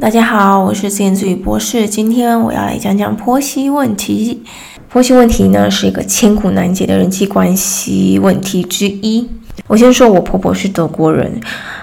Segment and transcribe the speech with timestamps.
[0.00, 1.86] 大家好，我是自言自语博士。
[1.86, 4.42] 今天我要来讲讲婆媳问题。
[4.88, 9.28] 婆媳问题呢，是一个千古难解的人际关系问题之一。
[9.66, 11.38] 我先说，我婆婆是德国人。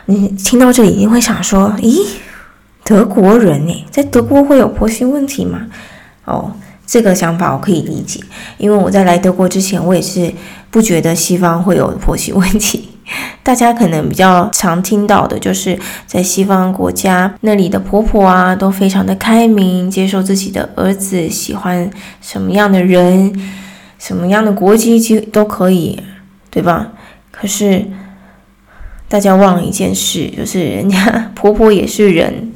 [0.08, 2.04] 你听到这里，一定会想说：咦，
[2.84, 5.68] 德国人呢，在德国会有婆媳问题吗？
[6.26, 6.52] 哦，
[6.88, 8.20] 这个想法我可以理解，
[8.58, 10.34] 因为我在来德国之前，我也是
[10.72, 12.90] 不觉得西方会有婆媳问题。
[13.42, 21.90] 大家可能比较常听到的，就是在西方国家那里的婆婆啊，都非常的开明，接受自己的儿子喜欢
[22.22, 23.34] 什么样的人，
[23.98, 26.00] 什么样的国籍就都可以，
[26.52, 26.90] 对吧？
[27.32, 27.84] 可是
[29.08, 32.52] 大家忘了一件事，就是人家 婆婆也是人。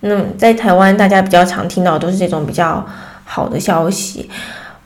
[0.00, 2.86] 那在台湾，大家比较常听到都是这种比较
[3.24, 4.30] 好的消息。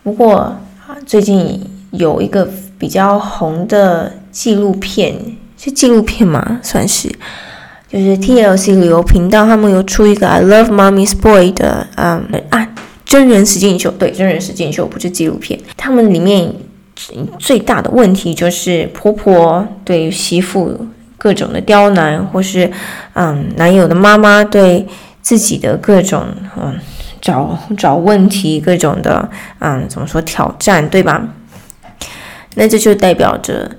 [0.03, 2.49] 不过啊，最近有一个
[2.79, 4.13] 比较红的。
[4.35, 5.15] 纪录片
[5.57, 6.59] 是纪录片吗？
[6.61, 7.09] 算是，
[7.89, 12.69] 就是 TLC 旅游频道，他们有出一个《I Love Mommy's Boy》的，嗯啊，
[13.05, 15.59] 真人实境秀，对，真人实境秀不是纪录片。
[15.77, 16.53] 他们里面
[17.39, 20.85] 最大的问题就是婆婆对媳妇
[21.17, 22.69] 各种的刁难，或是
[23.13, 24.85] 嗯男友的妈妈对
[25.23, 26.77] 自己的各种嗯
[27.21, 31.25] 找找问题，各种的嗯怎么说挑战，对吧？
[32.57, 33.71] 那这就代表着。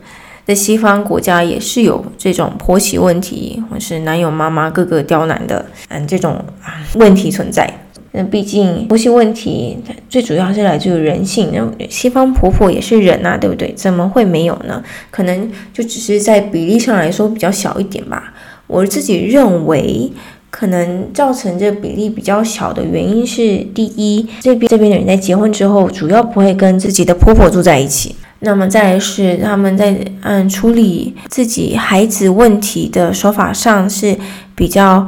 [0.45, 7.67] 在西方国家也是有这种婆媳问题，或是男友妈妈各个刁难的，嗯，这种啊问题存在。
[8.11, 13.73] 那毕竟婆媳问题最主要是来自于人性，那西方婆婆也是人呐，对不对？
[13.73, 14.81] 怎么会没有呢？
[15.11, 18.33] 可能就只是在比例上来说比较小一点吧。
[18.67, 20.09] 我自己认为，
[20.49, 28.15] 可能造成这比例比较小的原因是，第一，这边这边的人在结婚之后，主要不会跟自己的婆婆住在一起。
[28.45, 34.15] 那么再来是他们在嗯处理自己孩子问题的手法上是
[34.53, 35.05] 比较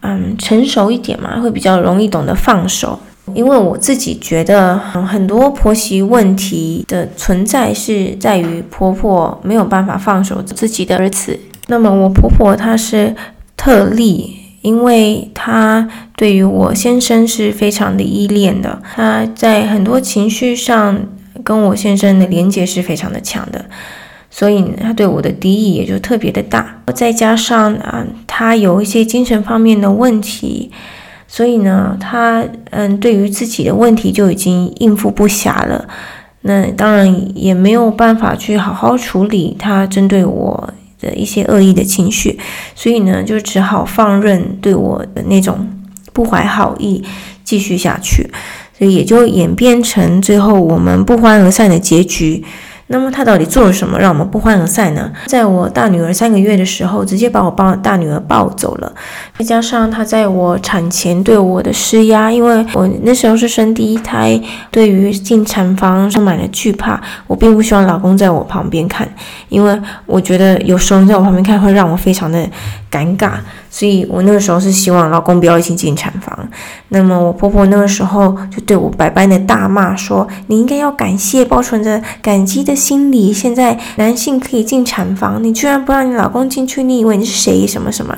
[0.00, 2.98] 嗯成熟一点嘛，会比较容易懂得放手。
[3.34, 11.38] 因为我自己觉得很多婆媳问题的存在是在于婆婆没有办法放手自己的儿子。
[11.66, 13.14] 那么我婆婆她是
[13.54, 15.86] 特例，因为她
[16.16, 20.98] 对于我先生是非常的依恋的，她在很多情绪上。
[21.48, 23.64] 跟我先生的连接是非常的强的，
[24.30, 26.82] 所以他对我的敌意也就特别的大。
[26.94, 30.70] 再加上啊，他有一些精神方面的问题，
[31.26, 35.88] 所以呢，他嗯，对于自己的问题就已经应付不暇了。
[36.42, 42.38] 那当然也没有办法去好好处理他针对我的一些恶意的情绪，
[42.74, 45.66] 所以呢，就只好放任对我的那种
[46.12, 47.02] 不怀好意
[47.42, 48.30] 继续下去。
[48.78, 52.44] 所以也就演变成最后我们不欢而散的结局。
[52.90, 55.12] 那么他到底做了什么让我们不欢而散呢？
[55.26, 58.90] 在我大女儿三个月的时候，直接把我抱大女儿抱走了。
[59.38, 64.40] 再加上他在我产前对我的施压，因为我那时候是生第一胎，
[64.70, 66.98] 对于进产房充满了惧怕。
[67.26, 69.06] 我并不希望老公在我旁边看，
[69.50, 72.42] 因为我觉得有时候在我旁边看会让我非常的
[72.90, 73.32] 尴尬。
[73.70, 76.47] 所以我那个时候是希望老公不要一起进产房。
[76.88, 83.32] 那么我婆婆那个时候就对我百般的大骂，说你应该要感谢，保存着感激的心理。
[83.32, 87.66] 现在男性可以进产房，你居然不让你老公进去，你以为你是谁？
[87.66, 88.16] 什么什么？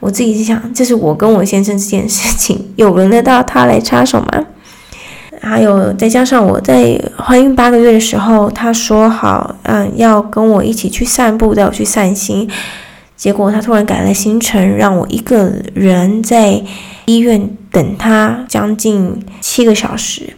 [0.00, 4.44] 我自己想，这是我跟我先生这件事情，有轮得到他来插手吗？
[5.40, 12.48] 还有再加上我在怀孕八个月的时候，他说好，嗯，要跟我一起去散步，带我去散心。
[13.16, 16.62] 结果他突然改了行程，让我一个人在
[17.04, 20.34] 医院等他将近七个小时。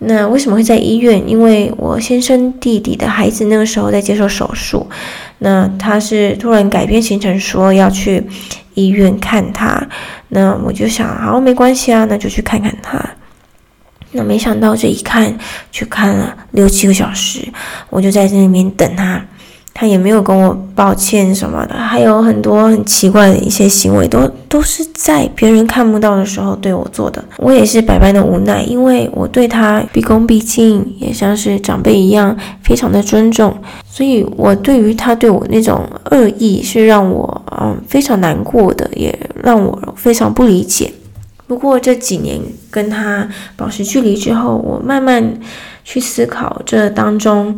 [0.00, 1.28] 那为什么会在医院？
[1.28, 4.88] 因为我先生弟弟的孩子那个时候在接受手术。
[5.38, 8.22] 那他是突然改变行程，说要去
[8.74, 9.88] 医院看他。
[10.28, 13.02] 那我就想，好，没关系啊，那就去看看他。
[14.12, 15.36] 那没想到这一看，
[15.72, 17.40] 去看了六七个小时，
[17.90, 19.24] 我就在这里面等他。
[19.80, 27.24] 他也没有跟我抱歉什么的，还有很多很奇怪的一些行为，都都是在别人看不到的时候对我做的。
[27.36, 33.56] 我也是百般的无奈，因为我对他毕恭毕敬，也像是长辈一样，非常的尊重。
[33.88, 40.92] 所以，我对于他对我那种恶意，是让我嗯非常难过的，也让我非常不理解。
[41.46, 45.38] 不过这几年跟他保持距离之后，我慢慢
[45.84, 47.56] 去思考这当中。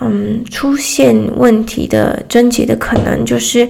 [0.00, 3.68] 嗯，出现问题的症结的可能就是，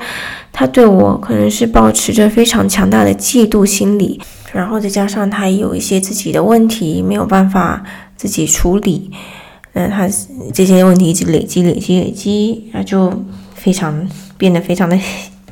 [0.53, 4.21] 他对我可能是保持着非常强大的嫉妒心理，
[4.53, 7.82] 然后再加上他有一些自己的问题没有办法
[8.17, 9.11] 自己处理，
[9.73, 10.09] 那他
[10.55, 13.12] 这些问题一直累积、累积、累积，那就
[13.55, 14.97] 非常变得非常的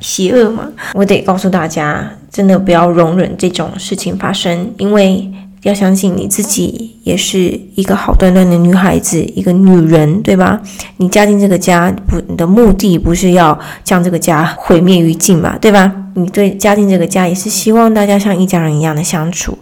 [0.00, 0.68] 邪恶嘛。
[0.94, 5.28] 我得告诉大家，真的不要容忍这种事情发生，因为
[5.62, 10.60] 要相信你自己也是一个好端端的女孩子，一个女人，对吧？
[10.98, 15.92] 你嫁进这个家，不，你的目的不是要将这个家毁灭于尽嘛，对吧？
[16.14, 19.58] 你对嫁进这个家也是希望大家像一家人一样的相处，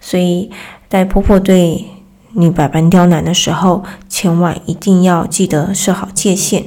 [0.00, 0.50] 所以
[0.88, 1.84] 在婆婆对。
[2.34, 6.64] 你百般刁难的时候，千万一定要记得设好界限。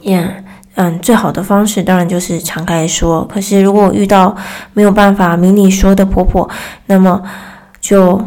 [0.00, 0.28] 呀，
[0.74, 3.24] 嗯，最好的方式当然就是敞开说。
[3.32, 4.36] 可是如果遇到
[4.74, 6.50] 没有办法明理说的婆婆，
[6.86, 7.22] 那么
[7.82, 8.18] 就，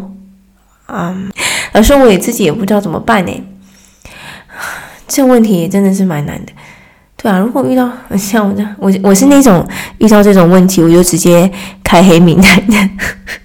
[0.87, 1.31] 嗯，
[1.73, 3.31] 老师我也自己也不知道怎么办呢。
[5.07, 6.51] 这问题真的是蛮难的。
[7.15, 9.65] 对啊，如果遇到像我这样，我我是那种
[9.97, 11.51] 遇到这种问题我就直接
[11.83, 12.89] 开黑名单的，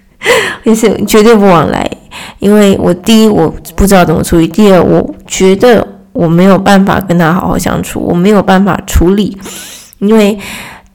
[0.66, 1.88] 就是绝对不往来。
[2.40, 9.38] 因为我第一我不知道怎么处理，第二我觉得我没有办法跟他好好相处，我没有办法处理，
[9.98, 10.36] 因为，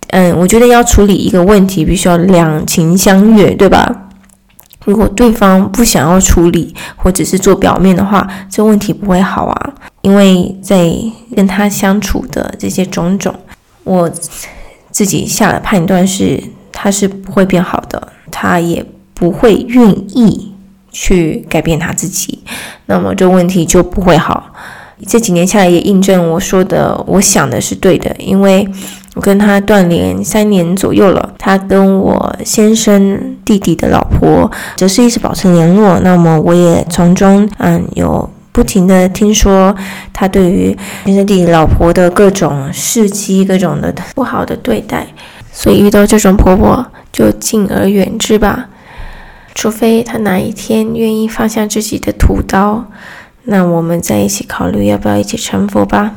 [0.10, 4.05] 嗯，我觉得要处理一个问题，必须要两情相悦，对吧？
[4.86, 9.74] 如果对方不想要处理，或者是做表面的话，这问题不会好啊。
[10.02, 10.90] 因为在
[11.36, 13.36] 跟他相处的这些种种，
[13.84, 14.10] 我
[14.90, 16.42] 自己下的判断是，
[16.72, 20.54] 他是不会变好的，他也不会愿意。
[20.98, 22.40] 去改变他自己，
[22.86, 24.54] 那么这问题就不会好。
[25.06, 28.66] 这几年下来也印证我说的，我想的是对的，因为
[29.16, 36.00] 我跟他断联三年左右了，他跟我先生弟弟的老婆则是一直保持联络。
[36.02, 39.76] 那么我也从中嗯有不停的听说
[40.14, 45.08] 他对于先生弟弟老婆的各种事迹、各种的不好的对待，
[45.52, 48.68] 所以遇到这种婆婆就敬而远之吧。
[49.54, 52.84] 除非他哪一天愿意放下自己的屠刀，
[53.44, 56.12] 那我们再一起考虑要不要一起成佛吧。